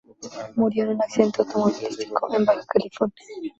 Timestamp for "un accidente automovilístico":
0.95-2.35